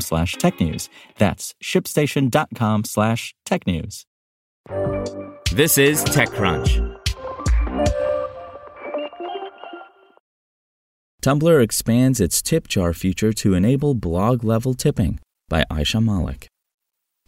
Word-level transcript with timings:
slash 0.00 0.36
technews. 0.36 0.88
That's 1.18 1.54
shipstation.com 1.62 2.84
slash 2.84 3.34
technews. 3.46 4.04
This 5.52 5.78
is 5.78 6.04
TechCrunch. 6.04 6.94
Tumblr 11.22 11.62
expands 11.62 12.20
its 12.20 12.42
tip 12.42 12.68
jar 12.68 12.92
feature 12.92 13.32
to 13.32 13.54
enable 13.54 13.94
blog 13.94 14.44
level 14.44 14.74
tipping 14.74 15.20
by 15.48 15.64
Aisha 15.70 16.04
Malik. 16.04 16.48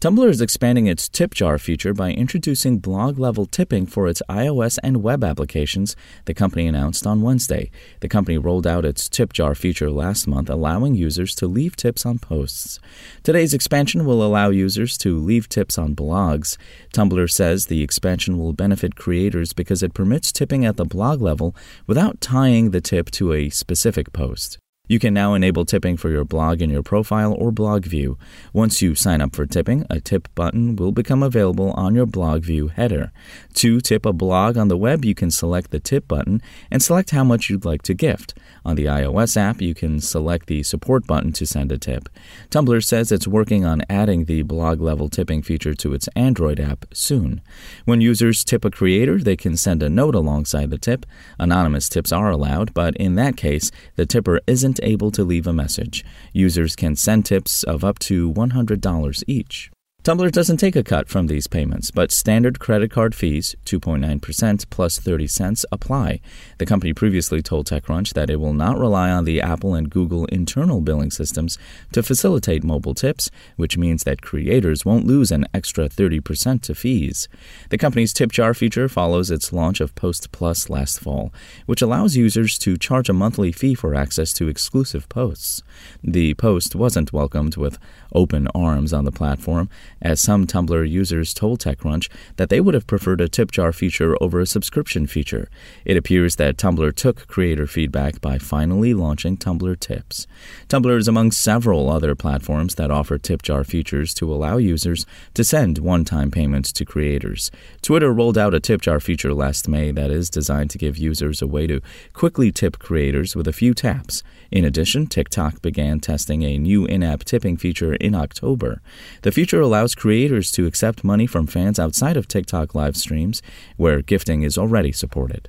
Tumblr 0.07 0.29
is 0.29 0.41
expanding 0.41 0.87
its 0.87 1.09
tip 1.09 1.35
jar 1.35 1.59
feature 1.59 1.93
by 1.93 2.13
introducing 2.13 2.79
blog 2.79 3.19
level 3.19 3.45
tipping 3.45 3.87
for 3.87 4.07
its 4.07 4.23
iOS 4.29 4.79
and 4.85 5.03
web 5.03 5.25
applications, 5.25 5.97
the 6.27 6.33
company 6.33 6.69
announced 6.69 7.09
on 7.09 7.23
Wednesday. 7.23 7.73
The 7.99 8.09
company 8.09 8.39
rolled 8.39 8.69
out 8.69 8.85
its 8.85 9.09
tip 9.09 9.33
jar 9.33 9.57
feature 9.57 9.91
last 9.91 10.29
month, 10.29 10.49
allowing 10.49 10.95
users 10.95 11.35
to 11.35 11.49
leave 11.49 11.75
tips 11.75 12.07
on 12.07 12.21
posts. 12.21 12.79
Today's 13.25 13.53
expansion 13.53 14.05
will 14.05 14.23
allow 14.23 14.51
users 14.51 14.97
to 14.99 15.19
leave 15.19 15.49
tips 15.49 15.77
on 15.77 15.97
blogs. 15.97 16.57
Tumblr 16.95 17.29
says 17.29 17.67
the 17.67 17.83
expansion 17.83 18.39
will 18.39 18.53
benefit 18.53 18.95
creators 18.95 19.53
because 19.53 19.83
it 19.83 19.93
permits 19.93 20.31
tipping 20.31 20.65
at 20.65 20.77
the 20.77 20.85
blog 20.85 21.21
level 21.21 21.53
without 21.89 22.21
tying 22.21 22.71
the 22.71 22.81
tip 22.81 23.11
to 23.11 23.33
a 23.33 23.49
specific 23.49 24.13
post. 24.13 24.61
You 24.89 25.01
can 25.01 25.13
now 25.13 25.35
enable 25.35 25.65
tipping 25.65 25.97
for 25.97 26.11
your 26.11 26.25
blog 26.25 26.63
in 26.63 26.71
your 26.71 26.83
profile 26.83 27.35
or 27.35 27.51
blog 27.51 27.85
view. 27.85 28.19
Once 28.53 28.81
you 28.81 28.95
sign 28.95 29.21
up 29.21 29.35
for 29.35 29.45
tipping, 29.45 29.85
a 29.91 30.01
tip 30.01 30.29
button 30.37 30.77
will 30.77 30.93
become 30.93 31.25
available 31.25 31.73
on 31.73 31.97
your 31.97 32.07
blog 32.07 32.43
view 32.43 32.69
header. 32.69 33.11
To 33.55 33.81
tip 33.81 34.07
a 34.07 34.13
blog 34.13 34.57
on 34.57 34.69
the 34.69 34.77
web, 34.77 35.05
you 35.05 35.15
can 35.15 35.33
select 35.33 35.73
the 35.73 35.81
tip 35.81 36.07
button 36.07 36.41
and 36.71 36.81
select 36.81 37.11
how 37.11 37.25
much 37.25 37.51
you'd 37.51 37.65
like 37.65 37.83
to 37.83 37.95
gift. 37.95 38.35
On 38.65 38.77
the 38.77 38.85
iOS 38.85 39.37
app, 39.37 39.61
you 39.61 39.75
can 39.75 40.01
select 40.01 40.47
the 40.47 40.63
support 40.63 41.05
button 41.07 41.33
to 41.33 41.47
send 41.47 41.73
a 41.73 41.79
tip. 41.79 42.09
Tumblr 42.51 42.85
says 42.85 43.11
it's 43.11 43.27
working 43.27 43.65
on 43.65 43.83
adding 43.91 44.27
the 44.27 44.43
blog 44.43 44.81
level 44.81 45.09
tipping 45.09 45.43
feature 45.43 45.75
to 45.75 45.95
its 45.95 46.09
Android 46.15 46.61
app 46.61 46.85
soon. 46.93 47.41
When 47.87 48.01
users 48.01 48.45
tip 48.45 48.65
a 48.65 48.71
creator, 48.71 49.19
they 49.19 49.37
can 49.37 49.57
send 49.57 49.83
a 49.83 49.89
note 49.89 50.15
alongside 50.15 50.71
the 50.71 50.79
tip. 50.79 51.05
Anonymous 51.41 51.89
tips 51.89 52.13
are 52.13 52.31
allowed, 52.31 52.73
but 52.73 52.97
in 52.97 53.17
that 53.17 53.37
case, 53.37 53.73
the 53.97 54.07
tipper 54.07 54.41
isn't 54.47 54.76
able 54.83 55.11
to 55.13 55.25
leave 55.25 55.47
a 55.47 55.53
message. 55.53 56.05
Users 56.33 56.77
can 56.77 56.97
send 56.97 57.27
tips 57.27 57.63
of 57.63 57.85
up 57.85 57.99
to 58.01 58.33
$100 58.33 59.25
each. 59.27 59.71
Tumblr 60.07 60.31
doesn't 60.31 60.59
take 60.59 60.77
a 60.77 60.85
cut 60.85 61.09
from 61.09 61.27
these 61.27 61.49
payments, 61.49 61.91
but 61.91 62.13
standard 62.13 62.61
credit 62.61 62.93
card 62.93 63.13
fees, 63.13 63.57
2.9% 63.65 64.71
plus 64.71 65.01
30 65.01 65.27
cents, 65.27 65.67
apply. 65.73 66.21
The 66.59 66.65
company 66.65 66.93
previously 66.93 67.43
told 67.43 67.67
TechCrunch 67.67 68.13
that 68.13 68.31
it 68.31 68.37
will 68.37 68.53
not 68.53 68.79
rely 68.79 69.11
on 69.11 69.25
the 69.25 69.43
Apple 69.43 69.75
and 69.75 69.91
Google 69.91 70.27
internal 70.27 70.81
billing 70.81 71.11
systems 71.11 71.59
to 71.91 72.05
facilitate 72.05 72.63
mobile 72.63 72.95
tips, 72.95 73.33
which 73.57 73.77
means 73.77 74.05
that 74.05 74.23
creators 74.23 74.85
won't 74.85 75.09
lose 75.09 75.33
an 75.33 75.45
extra 75.53 75.89
30% 75.89 76.63
to 76.63 76.75
fees. 76.77 77.27
The 77.71 77.79
company's 77.79 78.13
tip 78.13 78.31
jar 78.31 78.55
feature 78.55 78.89
follows 78.89 79.33
its 79.33 79.53
launch 79.53 79.81
of 79.81 79.97
Post 79.97 80.31
Plus 80.31 80.71
last 80.71 81.01
fall, 81.01 81.35
which 81.67 81.83
allows 81.83 82.15
users 82.15 82.59
to 82.59 82.77
charge 82.77 83.09
a 83.09 83.13
monthly 83.13 83.51
fee 83.51 83.75
for 83.75 83.97
access 83.97 84.33
to 84.35 84.47
exclusive 84.47 85.09
posts. 85.09 85.65
The 86.05 86.35
post 86.35 86.77
wasn't 86.77 87.13
welcomed 87.13 87.57
with 87.57 87.77
open 88.15 88.47
arms 88.55 88.93
on 88.93 89.05
the 89.05 89.11
platform, 89.11 89.69
as 90.01 90.21
some 90.21 90.47
Tumblr 90.47 90.89
users 90.89 91.33
told 91.33 91.61
TechCrunch 91.61 92.11
that 92.37 92.49
they 92.49 92.61
would 92.61 92.75
have 92.75 92.87
preferred 92.87 93.21
a 93.21 93.29
tip 93.29 93.51
jar 93.51 93.73
feature 93.73 94.17
over 94.23 94.41
a 94.41 94.47
subscription 94.47 95.07
feature. 95.07 95.49
It 95.85 95.97
appears 95.97 96.37
that 96.37 96.57
Tumblr 96.57 96.95
took 96.97 97.27
creator 97.27 97.67
feedback 97.67 98.21
by 98.21 98.39
finally 98.39 98.95
launching 98.95 99.37
Tumblr 99.37 99.79
Tips. 99.81 100.27
Tumblr 100.69 100.97
is 100.97 101.09
among 101.09 101.33
several 101.33 101.91
other 101.91 102.15
platforms 102.15 102.75
that 102.77 102.91
offer 102.91 103.19
tip 103.19 103.43
jar 103.43 103.65
features 103.65 104.13
to 104.15 104.33
allow 104.33 104.57
users 104.57 105.07
to 105.35 105.45
send 105.45 105.79
one 105.79 106.05
time 106.05 106.31
payments 106.31 106.73
to 106.73 106.85
creators. 106.85 107.51
Twitter 107.83 108.13
rolled 108.13 108.39
out 108.39 108.55
a 108.55 108.61
tip 108.61 108.81
jar 108.81 109.01
feature 109.01 109.35
last 109.35 109.69
May 109.69 109.91
that 109.93 110.11
is 110.11 110.31
designed 110.31 110.71
to 110.71 110.79
give 110.79 110.99
users 110.99 111.43
a 111.43 111.47
way 111.47 111.67
to 111.67 111.81
quickly 112.13 112.53
tip 112.53 112.79
creators 112.79 113.35
with 113.35 113.49
a 113.49 113.53
few 113.53 113.75
taps. 113.75 114.23
In 114.51 114.65
addition, 114.65 115.07
TikTok 115.07 115.63
began 115.63 116.01
testing 116.01 116.43
a 116.43 116.59
new 116.59 116.85
in 116.85 117.03
app 117.03 117.25
tipping 117.25 117.57
feature 117.57 117.95
in 117.95 118.15
October. 118.15 118.81
The 119.23 119.33
feature 119.33 119.61
allows 119.61 119.86
creators 119.95 120.51
to 120.53 120.67
accept 120.67 121.05
money 121.05 121.27
from 121.27 121.47
fans 121.47 121.79
outside 121.79 122.17
of 122.17 122.27
TikTok 122.27 122.75
live 122.75 122.97
streams, 122.97 123.43
where 123.77 124.03
gifting 124.03 124.43
is 124.43 124.59
already 124.59 124.93
supported. 124.93 125.49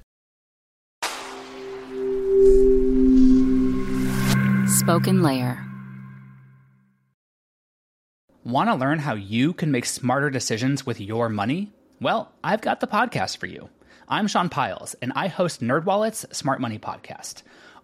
SpokenLayer. 4.68 5.64
Want 8.44 8.70
to 8.70 8.76
learn 8.76 9.00
how 9.00 9.16
you 9.16 9.54
can 9.54 9.72
make 9.72 9.86
smarter 9.86 10.30
decisions 10.30 10.86
with 10.86 11.02
your 11.02 11.28
money? 11.28 11.74
Well, 12.00 12.32
I've 12.44 12.62
got 12.62 12.80
the 12.80 12.88
podcast 12.88 13.38
for 13.38 13.48
you. 13.48 13.70
I'm 14.08 14.28
Sean 14.28 14.48
Pyles, 14.48 14.94
and 15.02 15.12
I 15.16 15.28
host 15.28 15.62
NerdWallet's 15.62 16.38
Smart 16.38 16.62
Money 16.62 16.80
Podcast. 16.80 17.44